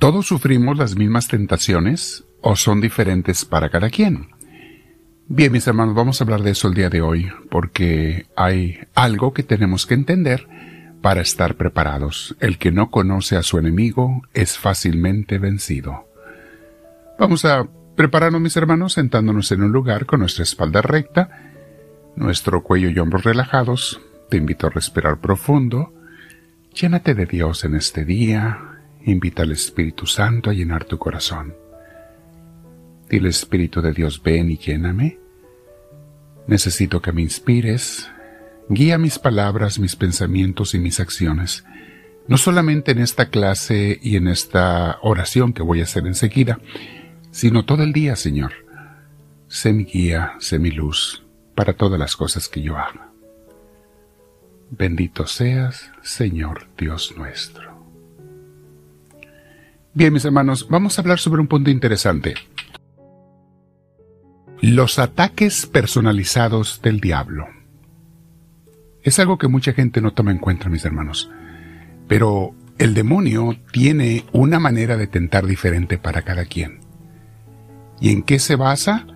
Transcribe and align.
¿Todos 0.00 0.28
sufrimos 0.28 0.78
las 0.78 0.96
mismas 0.96 1.28
tentaciones 1.28 2.24
o 2.40 2.56
son 2.56 2.80
diferentes 2.80 3.44
para 3.44 3.68
cada 3.68 3.90
quien? 3.90 4.30
Bien, 5.28 5.52
mis 5.52 5.66
hermanos, 5.66 5.94
vamos 5.94 6.18
a 6.18 6.24
hablar 6.24 6.40
de 6.40 6.52
eso 6.52 6.68
el 6.68 6.74
día 6.74 6.88
de 6.88 7.02
hoy, 7.02 7.30
porque 7.50 8.24
hay 8.34 8.78
algo 8.94 9.34
que 9.34 9.42
tenemos 9.42 9.84
que 9.84 9.92
entender 9.92 10.48
para 11.02 11.20
estar 11.20 11.56
preparados. 11.56 12.34
El 12.40 12.56
que 12.56 12.72
no 12.72 12.90
conoce 12.90 13.36
a 13.36 13.42
su 13.42 13.58
enemigo 13.58 14.22
es 14.32 14.56
fácilmente 14.56 15.36
vencido. 15.36 16.08
Vamos 17.18 17.44
a 17.44 17.68
prepararnos, 17.94 18.40
mis 18.40 18.56
hermanos, 18.56 18.94
sentándonos 18.94 19.52
en 19.52 19.64
un 19.64 19.70
lugar 19.70 20.06
con 20.06 20.20
nuestra 20.20 20.44
espalda 20.44 20.80
recta, 20.80 21.52
nuestro 22.16 22.62
cuello 22.62 22.88
y 22.88 22.98
hombros 22.98 23.24
relajados. 23.24 24.00
Te 24.30 24.38
invito 24.38 24.66
a 24.66 24.70
respirar 24.70 25.20
profundo. 25.20 25.92
Llénate 26.72 27.14
de 27.14 27.26
Dios 27.26 27.64
en 27.66 27.74
este 27.74 28.06
día 28.06 28.69
Invita 29.04 29.42
al 29.42 29.52
Espíritu 29.52 30.06
Santo 30.06 30.50
a 30.50 30.52
llenar 30.52 30.84
tu 30.84 30.98
corazón. 30.98 31.54
Dile 33.08 33.28
Espíritu 33.28 33.80
de 33.80 33.92
Dios, 33.92 34.22
ven 34.22 34.50
y 34.50 34.58
lléname. 34.58 35.18
Necesito 36.46 37.00
que 37.00 37.12
me 37.12 37.22
inspires. 37.22 38.10
Guía 38.68 38.98
mis 38.98 39.18
palabras, 39.18 39.78
mis 39.78 39.96
pensamientos 39.96 40.74
y 40.74 40.78
mis 40.78 41.00
acciones. 41.00 41.64
No 42.28 42.36
solamente 42.36 42.92
en 42.92 42.98
esta 42.98 43.30
clase 43.30 43.98
y 44.00 44.16
en 44.16 44.28
esta 44.28 44.98
oración 45.02 45.52
que 45.52 45.62
voy 45.62 45.80
a 45.80 45.84
hacer 45.84 46.06
enseguida, 46.06 46.60
sino 47.30 47.64
todo 47.64 47.82
el 47.82 47.92
día, 47.92 48.14
Señor. 48.16 48.52
Sé 49.48 49.72
mi 49.72 49.84
guía, 49.84 50.34
sé 50.38 50.58
mi 50.58 50.70
luz 50.70 51.24
para 51.56 51.72
todas 51.72 51.98
las 51.98 52.14
cosas 52.16 52.48
que 52.48 52.62
yo 52.62 52.76
haga. 52.76 53.10
Bendito 54.70 55.26
seas, 55.26 55.90
Señor 56.02 56.68
Dios 56.78 57.14
nuestro. 57.16 57.79
Bien, 59.92 60.12
mis 60.12 60.24
hermanos, 60.24 60.68
vamos 60.70 60.96
a 60.96 61.02
hablar 61.02 61.18
sobre 61.18 61.40
un 61.40 61.48
punto 61.48 61.68
interesante. 61.68 62.34
Los 64.60 65.00
ataques 65.00 65.66
personalizados 65.66 66.80
del 66.80 67.00
diablo. 67.00 67.48
Es 69.02 69.18
algo 69.18 69.36
que 69.36 69.48
mucha 69.48 69.72
gente 69.72 70.00
no 70.00 70.12
toma 70.12 70.30
en 70.30 70.38
cuenta, 70.38 70.68
mis 70.68 70.84
hermanos. 70.84 71.30
Pero 72.06 72.54
el 72.78 72.94
demonio 72.94 73.56
tiene 73.72 74.26
una 74.32 74.60
manera 74.60 74.96
de 74.96 75.08
tentar 75.08 75.46
diferente 75.46 75.98
para 75.98 76.22
cada 76.22 76.44
quien. 76.44 76.80
¿Y 78.00 78.10
en 78.10 78.22
qué 78.22 78.38
se 78.38 78.54
basa? 78.54 79.06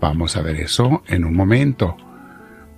Vamos 0.00 0.36
a 0.36 0.42
ver 0.42 0.56
eso 0.56 1.02
en 1.08 1.26
un 1.26 1.34
momento 1.34 1.96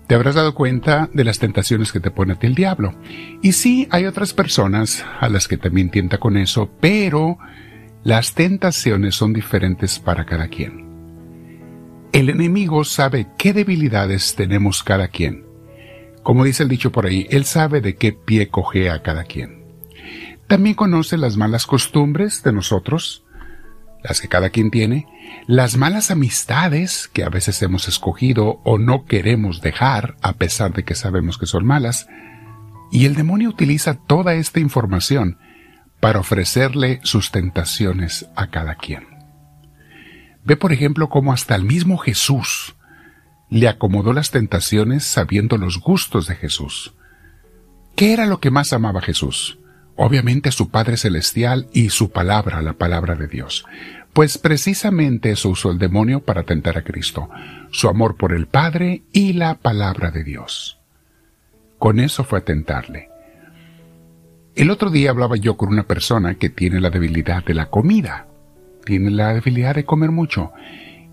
te 0.09 0.15
habrás 0.15 0.35
dado 0.35 0.55
cuenta 0.55 1.11
de 1.13 1.23
las 1.23 1.39
tentaciones 1.39 1.93
que 1.93 2.01
te 2.01 2.11
pone 2.11 2.33
a 2.33 2.39
ti 2.39 2.47
el 2.47 2.55
diablo. 2.55 2.95
Y 3.43 3.53
sí, 3.53 3.87
hay 3.91 4.07
otras 4.07 4.33
personas 4.33 5.05
a 5.21 5.29
las 5.29 5.47
que 5.47 5.59
también 5.59 5.91
tienta 5.91 6.17
con 6.17 6.39
eso, 6.39 6.71
pero 6.81 7.39
las 8.05 8.35
tentaciones 8.35 9.15
son 9.15 9.35
diferentes 9.35 9.99
para 9.99 10.25
cada 10.25 10.49
quien. 10.49 10.89
El 12.13 12.31
enemigo 12.31 12.85
sabe 12.85 13.29
qué 13.37 13.53
debilidades 13.53 14.35
tenemos 14.35 14.83
cada 14.83 15.09
quien. 15.09 15.45
Como 16.23 16.43
dice 16.43 16.63
el 16.63 16.71
dicho 16.71 16.91
por 16.91 17.05
ahí, 17.05 17.27
él 17.29 17.45
sabe 17.45 17.83
de 17.83 17.97
qué 17.97 18.15
pie 18.15 18.49
cojea 18.49 19.03
cada 19.03 19.25
quien. 19.25 19.63
También 20.47 20.75
conoce 20.75 21.19
las 21.19 21.37
malas 21.37 21.67
costumbres 21.67 22.43
de 22.43 22.55
nosotros, 22.55 23.27
las 24.03 24.21
que 24.21 24.29
cada 24.29 24.51
quien 24.51 24.71
tiene, 24.71 25.07
las 25.47 25.77
malas 25.77 26.11
amistades 26.11 27.09
que 27.13 27.25
a 27.25 27.29
veces 27.29 27.61
hemos 27.63 27.89
escogido 27.89 28.61
o 28.65 28.79
no 28.79 29.05
queremos 29.05 29.61
dejar 29.61 30.17
a 30.23 30.35
pesar 30.35 30.73
de 30.73 30.85
que 30.85 30.95
sabemos 30.95 31.39
que 31.39 31.47
son 31.47 31.67
malas, 31.67 32.09
y 32.91 33.05
el 33.05 33.15
demonio 33.15 33.51
utiliza 33.51 33.95
toda 33.95 34.35
esta 34.35 34.61
información 34.61 35.39
para 36.01 36.21
ofrecerle 36.21 37.01
sus 37.03 37.31
tentaciones 37.31 38.29
a 38.37 38.49
cada 38.49 38.77
quien. 38.77 39.07
Ve 40.45 40.57
por 40.57 40.73
ejemplo 40.73 41.09
cómo 41.09 41.33
hasta 41.33 41.55
el 41.55 41.65
mismo 41.65 41.99
Jesús 41.99 42.77
le 43.51 43.69
acomodó 43.69 44.13
las 44.13 44.31
tentaciones 44.31 45.05
sabiendo 45.05 45.57
los 45.59 45.81
gustos 45.81 46.27
de 46.27 46.37
Jesús. 46.37 46.95
¿Qué 47.97 48.13
era 48.13 48.27
lo 48.27 48.41
que 48.41 48.51
más 48.51 48.73
amaba 48.73 49.01
Jesús? 49.01 49.59
Obviamente 49.99 50.53
su 50.53 50.71
Padre 50.71 50.97
Celestial 50.97 51.67
y 51.73 51.91
su 51.91 52.11
palabra, 52.11 52.63
la 52.63 52.75
palabra 52.75 53.17
de 53.17 53.27
Dios. 53.27 53.67
Pues 54.13 54.39
precisamente 54.39 55.33
eso 55.33 55.51
usó 55.51 55.73
el 55.73 55.79
demonio 55.79 56.21
para 56.21 56.45
tentar 56.45 56.79
a 56.79 56.85
Cristo, 56.85 57.29
su 57.71 57.89
amor 57.89 58.17
por 58.17 58.33
el 58.33 58.47
Padre 58.47 59.03
y 59.13 59.33
la 59.33 59.55
palabra 59.55 60.13
de 60.13 60.23
Dios. 60.23 60.79
Con 61.79 61.99
eso 61.99 62.23
fue 62.23 62.39
a 62.39 62.45
tentarle. 62.45 63.09
El 64.55 64.71
otro 64.71 64.91
día 64.91 65.11
hablaba 65.11 65.37
yo 65.37 65.57
con 65.57 65.69
una 65.69 65.83
persona 65.83 66.37
que 66.37 66.49
tiene 66.49 66.81
la 66.81 66.91
debilidad 66.91 67.45
de 67.45 67.55
la 67.55 67.67
comida, 67.67 68.29
tiene 68.85 69.11
la 69.11 69.35
debilidad 69.35 69.75
de 69.75 69.85
comer 69.85 70.13
mucho, 70.13 70.53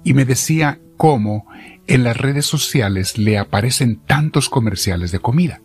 y 0.03 0.13
me 0.13 0.25
decía 0.25 0.79
cómo 0.95 1.47
en 1.87 2.03
las 2.03 2.17
redes 2.17 2.45
sociales 2.45 3.17
le 3.17 3.39
aparecen 3.39 3.97
tantos 3.97 4.47
comerciales 4.47 5.11
de 5.11 5.19
comida. 5.19 5.61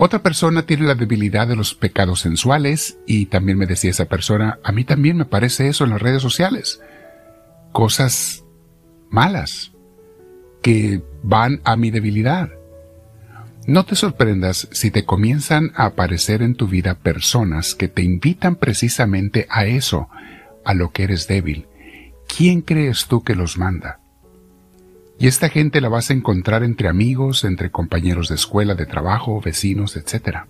Otra 0.00 0.22
persona 0.22 0.62
tiene 0.62 0.86
la 0.86 0.94
debilidad 0.94 1.48
de 1.48 1.56
los 1.56 1.74
pecados 1.74 2.20
sensuales 2.20 3.00
y 3.04 3.26
también 3.26 3.58
me 3.58 3.66
decía 3.66 3.90
esa 3.90 4.04
persona, 4.04 4.60
a 4.62 4.70
mí 4.70 4.84
también 4.84 5.16
me 5.16 5.24
parece 5.24 5.66
eso 5.66 5.82
en 5.82 5.90
las 5.90 6.00
redes 6.00 6.22
sociales. 6.22 6.80
Cosas 7.72 8.44
malas 9.10 9.72
que 10.62 11.02
van 11.24 11.60
a 11.64 11.74
mi 11.74 11.90
debilidad. 11.90 12.48
No 13.66 13.84
te 13.86 13.96
sorprendas 13.96 14.68
si 14.70 14.92
te 14.92 15.04
comienzan 15.04 15.72
a 15.74 15.86
aparecer 15.86 16.42
en 16.42 16.54
tu 16.54 16.68
vida 16.68 16.94
personas 17.00 17.74
que 17.74 17.88
te 17.88 18.02
invitan 18.02 18.54
precisamente 18.54 19.48
a 19.50 19.64
eso, 19.66 20.08
a 20.64 20.74
lo 20.74 20.92
que 20.92 21.02
eres 21.02 21.26
débil. 21.26 21.66
¿Quién 22.28 22.60
crees 22.60 23.06
tú 23.06 23.24
que 23.24 23.34
los 23.34 23.58
manda? 23.58 23.98
Y 25.18 25.26
esta 25.26 25.48
gente 25.48 25.80
la 25.80 25.88
vas 25.88 26.10
a 26.10 26.14
encontrar 26.14 26.62
entre 26.62 26.88
amigos, 26.88 27.44
entre 27.44 27.70
compañeros 27.70 28.28
de 28.28 28.36
escuela, 28.36 28.74
de 28.74 28.86
trabajo, 28.86 29.40
vecinos, 29.40 29.96
etc. 29.96 30.44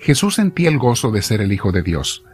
Jesús 0.00 0.34
sentía 0.34 0.68
el 0.68 0.78
gozo 0.78 1.12
de 1.12 1.22
ser 1.22 1.40
el 1.40 1.52
Hijo 1.52 1.70
de 1.70 1.82
Dios, 1.82 2.24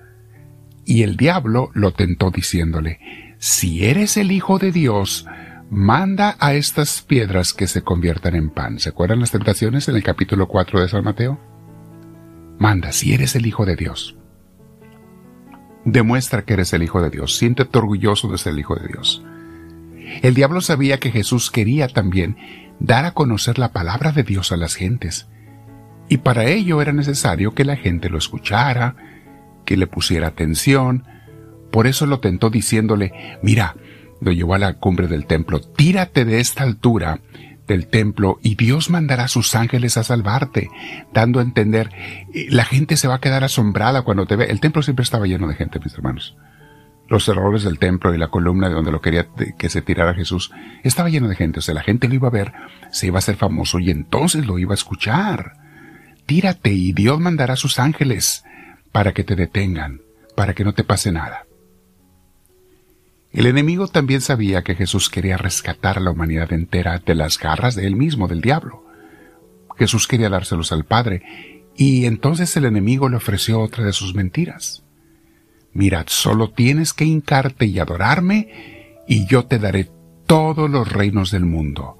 y 0.86 1.02
el 1.02 1.16
diablo 1.16 1.70
lo 1.74 1.92
tentó 1.92 2.30
diciéndole, 2.30 2.98
Si 3.38 3.84
eres 3.84 4.16
el 4.16 4.32
Hijo 4.32 4.58
de 4.58 4.72
Dios, 4.72 5.26
manda 5.70 6.36
a 6.40 6.54
estas 6.54 7.02
piedras 7.02 7.52
que 7.52 7.66
se 7.66 7.82
conviertan 7.82 8.34
en 8.34 8.48
pan. 8.48 8.78
¿Se 8.78 8.88
acuerdan 8.88 9.20
las 9.20 9.30
tentaciones 9.30 9.86
en 9.88 9.96
el 9.96 10.02
capítulo 10.02 10.48
4 10.48 10.80
de 10.80 10.88
San 10.88 11.04
Mateo? 11.04 11.38
Manda, 12.58 12.90
si 12.92 13.12
eres 13.12 13.36
el 13.36 13.46
Hijo 13.46 13.66
de 13.66 13.76
Dios. 13.76 14.16
Demuestra 15.84 16.42
que 16.42 16.54
eres 16.54 16.72
el 16.72 16.82
Hijo 16.82 17.02
de 17.02 17.10
Dios. 17.10 17.36
Siéntete 17.36 17.78
orgulloso 17.78 18.28
de 18.28 18.38
ser 18.38 18.54
el 18.54 18.60
Hijo 18.60 18.74
de 18.76 18.88
Dios. 18.88 19.22
El 20.22 20.34
diablo 20.34 20.60
sabía 20.60 20.98
que 20.98 21.10
Jesús 21.10 21.50
quería 21.50 21.88
también 21.88 22.36
dar 22.78 23.04
a 23.04 23.12
conocer 23.12 23.58
la 23.58 23.72
palabra 23.72 24.12
de 24.12 24.22
Dios 24.22 24.52
a 24.52 24.56
las 24.56 24.74
gentes, 24.74 25.28
y 26.08 26.18
para 26.18 26.46
ello 26.46 26.82
era 26.82 26.92
necesario 26.92 27.54
que 27.54 27.64
la 27.64 27.76
gente 27.76 28.10
lo 28.10 28.18
escuchara, 28.18 28.96
que 29.64 29.76
le 29.76 29.86
pusiera 29.86 30.28
atención, 30.28 31.04
por 31.70 31.86
eso 31.86 32.06
lo 32.06 32.20
tentó 32.20 32.50
diciéndole, 32.50 33.12
mira, 33.42 33.76
lo 34.20 34.32
llevó 34.32 34.54
a 34.54 34.58
la 34.58 34.74
cumbre 34.74 35.06
del 35.06 35.26
templo, 35.26 35.60
tírate 35.60 36.24
de 36.24 36.40
esta 36.40 36.64
altura 36.64 37.20
del 37.66 37.86
templo 37.86 38.40
y 38.42 38.56
Dios 38.56 38.90
mandará 38.90 39.24
a 39.24 39.28
sus 39.28 39.54
ángeles 39.54 39.96
a 39.96 40.02
salvarte, 40.02 40.68
dando 41.14 41.38
a 41.38 41.42
entender, 41.42 41.90
eh, 42.34 42.46
la 42.50 42.64
gente 42.64 42.96
se 42.96 43.06
va 43.06 43.14
a 43.14 43.20
quedar 43.20 43.44
asombrada 43.44 44.02
cuando 44.02 44.26
te 44.26 44.34
ve. 44.34 44.46
El 44.46 44.58
templo 44.58 44.82
siempre 44.82 45.04
estaba 45.04 45.26
lleno 45.26 45.46
de 45.46 45.54
gente, 45.54 45.78
mis 45.78 45.94
hermanos 45.94 46.36
los 47.10 47.28
errores 47.28 47.64
del 47.64 47.80
templo 47.80 48.14
y 48.14 48.18
la 48.18 48.28
columna 48.28 48.68
de 48.68 48.74
donde 48.74 48.92
lo 48.92 49.00
quería 49.00 49.26
que 49.58 49.68
se 49.68 49.82
tirara 49.82 50.14
Jesús, 50.14 50.52
estaba 50.84 51.10
lleno 51.10 51.28
de 51.28 51.34
gente, 51.34 51.58
o 51.58 51.62
sea, 51.62 51.74
la 51.74 51.82
gente 51.82 52.08
lo 52.08 52.14
iba 52.14 52.28
a 52.28 52.30
ver, 52.30 52.52
se 52.92 53.08
iba 53.08 53.16
a 53.16 53.18
hacer 53.18 53.34
famoso 53.34 53.80
y 53.80 53.90
entonces 53.90 54.46
lo 54.46 54.58
iba 54.60 54.72
a 54.72 54.74
escuchar. 54.74 55.54
Tírate 56.24 56.72
y 56.72 56.92
Dios 56.92 57.18
mandará 57.18 57.54
a 57.54 57.56
sus 57.56 57.80
ángeles 57.80 58.44
para 58.92 59.12
que 59.12 59.24
te 59.24 59.34
detengan, 59.34 60.00
para 60.36 60.54
que 60.54 60.62
no 60.62 60.72
te 60.72 60.84
pase 60.84 61.10
nada. 61.10 61.46
El 63.32 63.46
enemigo 63.46 63.88
también 63.88 64.20
sabía 64.20 64.62
que 64.62 64.76
Jesús 64.76 65.10
quería 65.10 65.36
rescatar 65.36 65.98
a 65.98 66.00
la 66.00 66.12
humanidad 66.12 66.52
entera 66.52 66.98
de 67.04 67.16
las 67.16 67.38
garras 67.38 67.74
de 67.74 67.88
él 67.88 67.96
mismo, 67.96 68.28
del 68.28 68.40
diablo. 68.40 68.84
Jesús 69.76 70.06
quería 70.06 70.28
dárselos 70.28 70.70
al 70.70 70.84
Padre, 70.84 71.64
y 71.76 72.06
entonces 72.06 72.56
el 72.56 72.66
enemigo 72.66 73.08
le 73.08 73.16
ofreció 73.16 73.60
otra 73.60 73.84
de 73.84 73.92
sus 73.92 74.14
mentiras. 74.14 74.84
Mirad, 75.72 76.06
solo 76.08 76.50
tienes 76.50 76.92
que 76.92 77.04
hincarte 77.04 77.66
y 77.66 77.78
adorarme, 77.78 78.96
y 79.06 79.26
yo 79.26 79.46
te 79.46 79.58
daré 79.58 79.88
todos 80.26 80.68
los 80.68 80.90
reinos 80.90 81.30
del 81.30 81.44
mundo. 81.44 81.96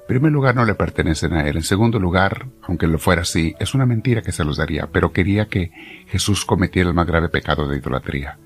En 0.00 0.06
primer 0.06 0.32
lugar, 0.32 0.54
no 0.54 0.64
le 0.64 0.74
pertenecen 0.74 1.32
a 1.32 1.48
él. 1.48 1.56
En 1.56 1.62
segundo 1.62 1.98
lugar, 1.98 2.48
aunque 2.62 2.86
lo 2.86 2.98
fuera 2.98 3.22
así, 3.22 3.54
es 3.58 3.74
una 3.74 3.86
mentira 3.86 4.22
que 4.22 4.32
se 4.32 4.44
los 4.44 4.58
daría, 4.58 4.88
pero 4.92 5.12
quería 5.12 5.46
que 5.46 5.72
Jesús 6.08 6.44
cometiera 6.44 6.88
el 6.88 6.94
más 6.94 7.06
grave 7.06 7.30
pecado 7.30 7.66
de 7.66 7.78
idolatría, 7.78 8.38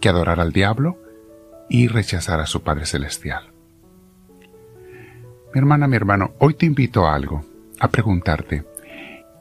que 0.00 0.08
adorara 0.08 0.42
al 0.42 0.52
diablo 0.52 0.98
y 1.70 1.88
rechazara 1.88 2.42
a 2.42 2.46
su 2.46 2.62
Padre 2.62 2.86
Celestial. 2.86 3.50
Mi 5.54 5.58
hermana, 5.58 5.88
mi 5.88 5.96
hermano, 5.96 6.34
hoy 6.38 6.54
te 6.54 6.66
invito 6.66 7.06
a 7.06 7.14
algo, 7.14 7.44
a 7.80 7.88
preguntarte, 7.88 8.64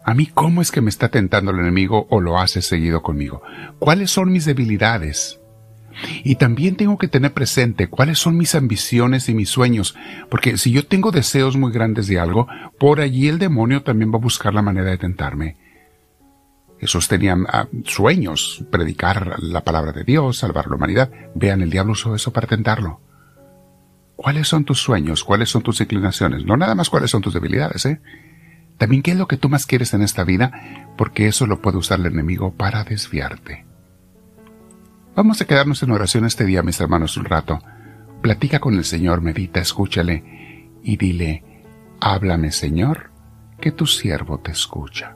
A 0.08 0.14
mí, 0.14 0.26
¿cómo 0.26 0.62
es 0.62 0.72
que 0.72 0.80
me 0.80 0.90
está 0.90 1.10
tentando 1.10 1.52
el 1.52 1.60
enemigo 1.60 2.08
o 2.10 2.22
lo 2.22 2.40
hace 2.40 2.62
seguido 2.62 3.02
conmigo? 3.02 3.42
¿Cuáles 3.78 4.10
son 4.10 4.32
mis 4.32 4.46
debilidades? 4.46 5.42
Y 6.24 6.36
también 6.36 6.78
tengo 6.78 6.98
que 6.98 7.10
tener 7.10 7.34
presente 7.34 7.90
cuáles 7.90 8.18
son 8.18 8.38
mis 8.38 8.56
ambiciones 8.56 9.28
y 9.28 9.34
mis 9.34 9.50
sueños, 9.50 9.98
porque 10.30 10.58
si 10.58 10.72
yo 10.72 10.86
tengo 10.86 11.12
deseos 11.12 11.58
muy 11.58 11.74
grandes 11.74 12.08
de 12.08 12.22
algo, 12.22 12.48
por 12.80 13.02
allí 13.02 13.28
el 13.28 13.38
demonio 13.38 13.84
también 13.84 14.10
va 14.10 14.16
a 14.16 14.22
buscar 14.22 14.54
la 14.54 14.62
manera 14.62 14.92
de 14.92 14.98
tentarme. 14.98 15.58
Esos 16.80 17.10
tenían 17.10 17.46
ah, 17.50 17.68
sueños, 17.84 18.64
predicar 18.72 19.44
la 19.44 19.66
palabra 19.66 19.92
de 19.92 20.06
Dios, 20.06 20.38
salvar 20.38 20.68
la 20.68 20.78
humanidad. 20.78 21.12
Vean, 21.36 21.62
el 21.62 21.70
diablo 21.70 21.92
usó 21.92 22.16
eso 22.16 22.32
para 22.32 22.48
tentarlo. 22.48 23.02
¿Cuáles 24.16 24.48
son 24.48 24.64
tus 24.64 24.80
sueños? 24.80 25.26
¿Cuáles 25.26 25.50
son 25.50 25.64
tus 25.64 25.82
inclinaciones? 25.82 26.46
No 26.46 26.56
nada 26.56 26.76
más 26.76 26.90
cuáles 26.90 27.12
son 27.12 27.22
tus 27.22 27.34
debilidades, 27.34 27.86
¿eh? 27.86 28.00
También 28.78 29.02
qué 29.02 29.12
es 29.12 29.18
lo 29.18 29.28
que 29.28 29.38
tú 29.38 29.50
más 29.50 29.66
quieres 29.66 29.94
en 29.94 30.02
esta 30.02 30.24
vida, 30.24 30.94
porque 30.98 31.28
eso 31.28 31.48
lo 31.48 31.62
puede 31.62 31.78
usar 31.78 32.00
el 32.00 32.08
enemigo 32.08 32.54
para 32.54 32.84
desviarte. 32.84 33.66
Vamos 35.16 35.42
a 35.42 35.46
quedarnos 35.46 35.82
en 35.82 35.92
oración 35.92 36.26
este 36.26 36.46
día, 36.46 36.62
mis 36.62 36.80
hermanos, 36.80 37.18
un 37.18 37.26
rato. 37.26 37.60
Platica 38.22 38.60
con 38.60 38.76
el 38.76 38.84
Señor, 38.84 39.22
medita, 39.22 39.60
escúchale 39.60 40.70
y 40.84 40.98
dile, 40.98 41.44
háblame, 42.00 42.52
Señor, 42.52 43.12
que 43.60 43.72
tu 43.72 43.88
siervo 43.88 44.40
te 44.40 44.52
escucha. 44.52 45.16